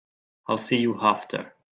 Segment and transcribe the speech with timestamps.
[0.47, 1.53] I'll see you after.